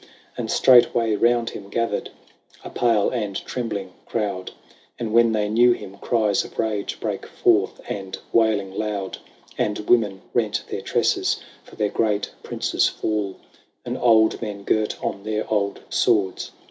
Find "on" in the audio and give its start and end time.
15.03-15.21